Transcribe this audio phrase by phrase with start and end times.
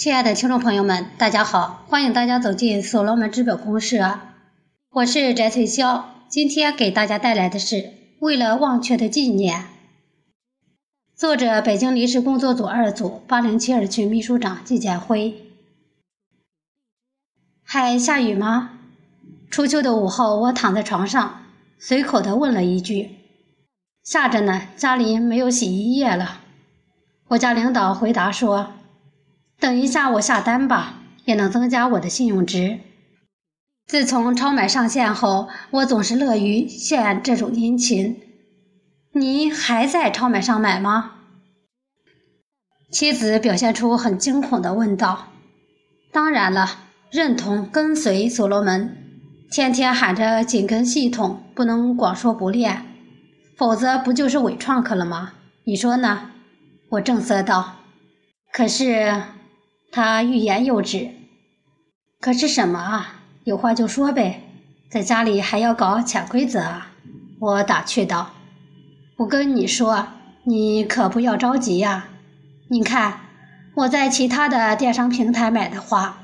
[0.00, 1.84] 亲爱的听众朋友们，大家好！
[1.86, 4.18] 欢迎大家走进所罗门资本公社，
[4.92, 6.04] 我是翟翠霄。
[6.26, 7.76] 今天给大家带来的是
[8.18, 9.60] 《为了忘却的纪念》，
[11.14, 15.34] 作者：北京临时工作组二组八零七二区秘书长季建辉。
[17.62, 18.78] 还下雨吗？
[19.50, 21.42] 初秋的午后，我躺在床上，
[21.78, 23.16] 随口的问了一句
[24.02, 26.40] ：“下着呢，家里没有洗衣液了。”
[27.28, 28.72] 我家领导回答说。
[29.60, 30.94] 等一下，我下单吧，
[31.26, 32.80] 也能增加我的信用值。
[33.86, 38.22] 自从超买上线后，我总是乐于献这种殷勤。
[39.12, 41.12] 你还在超买上买吗？
[42.90, 45.28] 妻子表现出很惊恐的问道
[46.10, 48.96] ：“当然了，认同跟随所罗门，
[49.50, 52.86] 天天喊着紧跟系统，不能光说不练，
[53.58, 55.34] 否则不就是伪创客了吗？
[55.64, 56.30] 你说呢？”
[56.90, 57.76] 我正色道
[58.50, 59.20] ：“可是。”
[59.92, 61.10] 他欲言又止，
[62.20, 63.22] 可是什么啊？
[63.42, 64.42] 有话就说呗，
[64.88, 66.92] 在家里还要搞潜规则啊？
[67.40, 68.30] 我打趣道
[69.18, 70.06] ：“我跟你说，
[70.44, 72.08] 你可不要着急呀。
[72.68, 73.20] 你看，
[73.74, 76.22] 我在其他的电商平台买的话，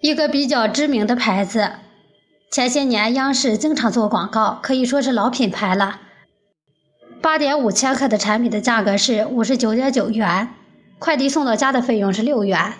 [0.00, 1.72] 一个比较知名的牌子，
[2.52, 6.00] 前些年央视经常做广告，可以说是老品牌了。
[7.20, 10.50] 八点五千克的产品的价格是五十九点九元。”
[10.98, 12.72] 快递送到家的费用是六元，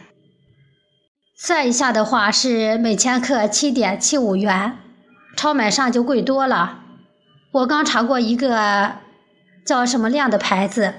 [1.36, 4.78] 算一下的话是每千克七点七五元，
[5.36, 6.80] 超买上就贵多了。
[7.52, 8.92] 我刚查过一个
[9.64, 10.94] 叫什么亮的牌子，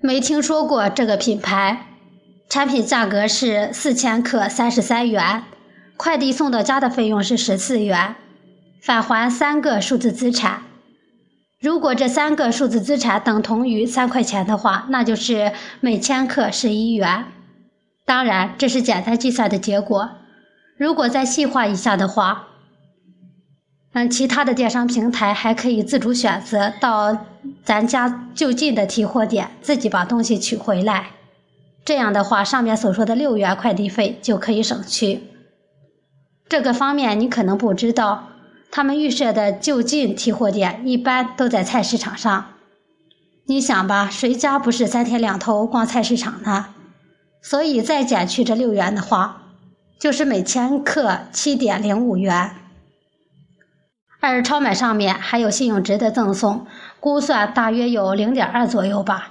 [0.00, 1.88] 没听说过这个品牌，
[2.48, 5.42] 产品价格是四千克三十三元，
[5.96, 8.14] 快递送到家的费用是十四元，
[8.80, 10.62] 返还三个数字资产。
[11.66, 15.50] 如果这三个数字资产等同于三块钱的话，那就是
[15.80, 17.24] 每千克是一元。
[18.04, 20.10] 当然，这是简单计算的结果。
[20.76, 22.46] 如果再细化一下的话，
[23.94, 27.26] 嗯，其他的电商平台还可以自主选择到
[27.64, 31.08] 咱家就近的提货点自己把东西取回来。
[31.84, 35.20] 这样的话，上面所说的六元快递费就可以省去。
[36.48, 38.28] 这个方面你可能不知道。
[38.76, 42.48] 他们预设的就近提货点一般都在菜市场上，
[43.46, 46.74] 你想吧，谁家不是三天两头逛菜市场呢？
[47.40, 49.44] 所以再减去这六元的话，
[49.98, 52.50] 就是每千克七点零五元。
[54.20, 56.66] 而超买上面还有信用值的赠送，
[57.00, 59.30] 估算大约有零点二左右吧。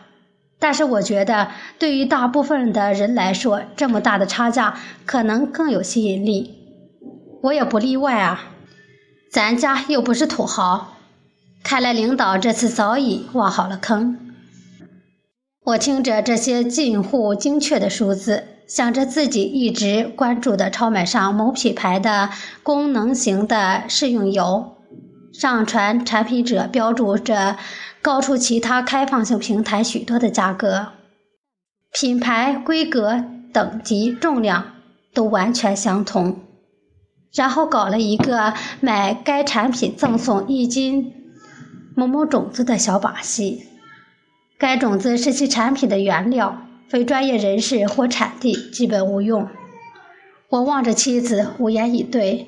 [0.57, 4.73] 但是我觉得，对于大部分的人来说，这么大的差价
[5.05, 6.55] 可能更有吸引力。
[7.44, 8.53] 我也不例外啊。
[9.31, 10.95] 咱家又不是土豪，
[11.63, 14.17] 看来领导这次早已挖好了坑。
[15.65, 22.29] 我听着这些近乎精确的数字，想着自己一直关注的超买上某品牌的
[22.63, 24.77] 功能型的试用油，
[25.33, 27.57] 上传产品者标注着
[28.01, 30.89] 高出其他开放性平台许多的价格，
[31.91, 34.75] 品牌、规格、等级、重量
[35.13, 36.44] 都完全相同。
[37.35, 41.13] 然后搞了一个买该产品赠送一斤
[41.94, 43.68] 某某种子的小把戏，
[44.57, 49.47] 该种子是其产品的原料，非专业人士或产地基本无用。
[50.50, 52.47] 我望着妻子，无言以对，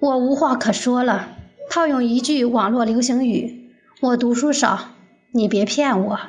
[0.00, 1.28] 我无话可说了。
[1.68, 4.90] 套用一句网络流行语：“我读书少，
[5.32, 6.20] 你别骗我。”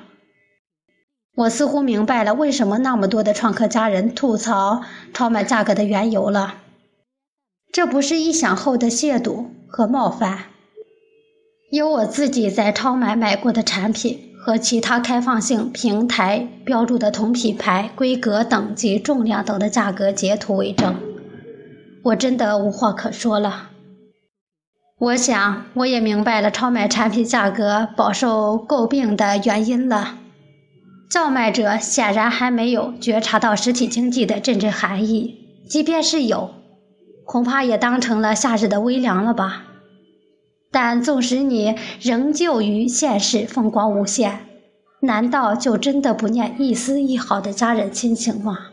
[1.36, 4.82] 我似乎明白了为什么那么多的创客家人吐槽
[5.14, 6.56] 超买价格的缘由了。
[7.78, 10.46] 这不是臆想后的亵渎和冒犯。
[11.70, 20.96] 有我自己在超买买过的产品和其他开放性平台标注的同品牌、规格、等级、重量等的价格截图为证，
[22.02, 23.70] 我真的无话可说了。
[24.98, 30.18] 我想，我也明白了超买产品价格饱受诟病的原因了。
[31.12, 35.35] 叫卖者显然还没有觉察到实体经济的真正含义，
[35.70, 36.57] 即便是有。
[37.28, 39.66] 恐怕也当成了夏日的微凉了吧。
[40.72, 44.40] 但纵使你仍旧于现实风光无限，
[45.02, 48.70] 难道就真的不念一丝一毫的家人亲情吗？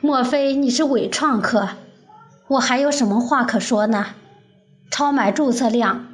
[0.00, 1.68] 莫非你是伪创客？
[2.48, 4.06] 我还有什么话可说呢？
[4.90, 6.08] 超买注册量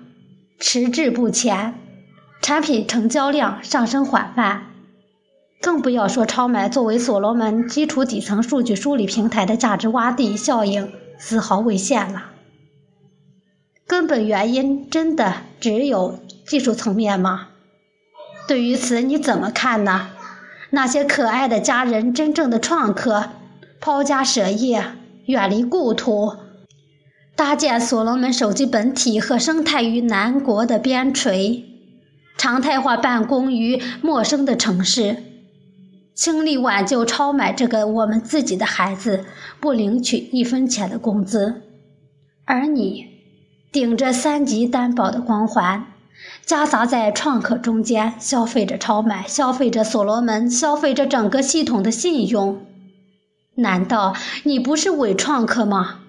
[0.60, 1.74] 迟滞不前，
[2.42, 4.66] 产品成交量上升缓慢，
[5.62, 10.92] 更不要说超买作为所罗门基础底层数据梳理平台的价值洼地效应。
[11.18, 12.30] 丝毫未现了。
[13.86, 17.48] 根本原因真的只有技术层面吗？
[18.46, 20.10] 对于此你怎么看呢？
[20.70, 23.30] 那些可爱的家人，真正的创客，
[23.80, 24.84] 抛家舍业，
[25.26, 26.36] 远离故土，
[27.34, 31.64] 搭建所罗门手机本体和生态于南国的边陲，
[32.36, 35.22] 常态化办公于陌生的城市，
[36.18, 39.24] 倾力挽救超买这个我们自己的孩子，
[39.60, 41.62] 不领取一分钱的工资，
[42.44, 43.06] 而你
[43.70, 45.86] 顶着三级担保的光环。
[46.44, 52.66] 夹杂在创客中间，消费着超买，消费着所罗门，消费着整个系统的信用。
[53.54, 56.00] 难道你不是伪创客吗？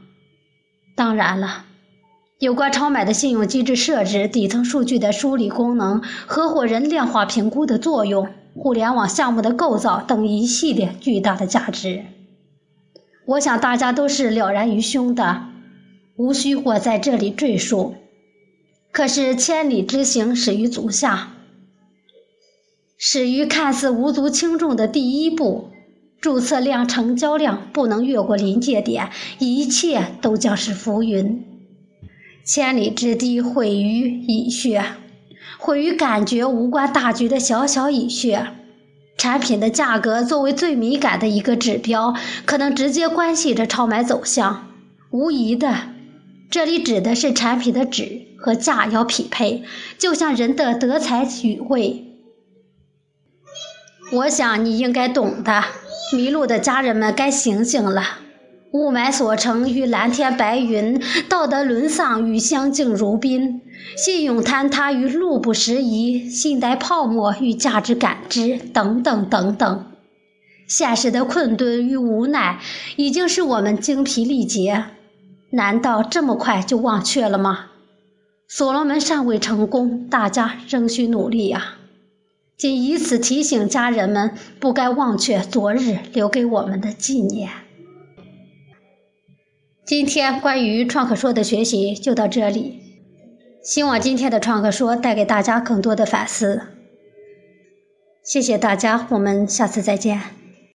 [0.96, 1.66] 当然了，
[2.40, 12.06] 有关超买的信用机制设置、底层数据的梳理功能、合伙人量化评估的作用、互联网项目的构造等一系列巨大的价值，
[13.26, 15.50] 我想大家都是了然于胸的，
[16.16, 17.96] 无需我在这里赘述。
[18.94, 21.34] 可是千里之行，始于足下。
[22.98, 25.72] 始于看似无足轻重的第一步，
[26.22, 29.10] 注册量、成交量不能越过临界点，
[29.40, 31.46] 一切都将是浮云。
[32.52, 34.84] 千里之堤毁于蚁穴，
[35.60, 38.48] 毁于感觉无关大局的小小蚁穴。
[39.20, 42.16] 产品的价格作为最敏感的一个指标，
[42.46, 44.68] 可能直接关系着超买走向。
[45.12, 45.76] 无疑的，
[46.50, 48.26] 这里指的是产品的质。
[48.36, 49.64] 和价要匹配，
[50.00, 52.06] 就像人的德才与位。
[54.12, 55.66] 我想你应该懂的。
[56.16, 58.02] 迷路的家人们该醒醒了。
[58.72, 63.62] 雾霾所成与蓝天白云，道德沦丧与相敬如宾，
[63.98, 69.86] 信用坍塌与路不拾遗，信贷泡沫与价值感知等等等等。
[70.68, 72.60] 现实的困顿与无奈，
[72.96, 74.86] 已经使我们精疲力竭。
[75.50, 77.72] 难道这么快就忘却了吗？
[78.48, 81.78] 所罗门尚未成功，大家仍需努力呀！
[82.56, 87.50] 仅以此提醒家人们，不该忘却昨日留给我们的纪念。
[89.90, 92.80] 今天关于创客说的学习就到这里，
[93.64, 96.62] 希望今天的创客说带给大家更多的反思。
[98.24, 100.22] 谢谢大家，我们下次再见。